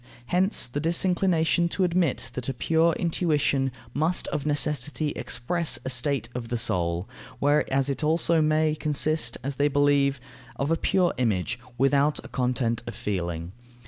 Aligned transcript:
Hence 0.25 0.65
the 0.65 0.79
disinclination 0.79 1.69
to 1.69 1.83
admit 1.83 2.31
that 2.33 2.49
a 2.49 2.55
pure 2.55 2.93
intuition 2.93 3.71
must 3.93 4.27
of 4.29 4.47
necessity 4.47 5.09
express 5.09 5.77
a 5.85 5.91
state 5.91 6.27
of 6.33 6.47
the 6.49 6.57
soul, 6.57 7.07
whereas 7.37 7.87
it 7.87 8.01
may 8.01 8.07
also 8.07 8.39
consist, 8.79 9.37
as 9.43 9.57
they 9.57 9.67
believe, 9.67 10.19
of 10.55 10.71
a 10.71 10.75
pure 10.75 11.13
image, 11.19 11.59
without 11.77 12.17
a 12.25 12.29
content 12.29 12.81
of 12.87 12.95
feeling. 12.95 13.51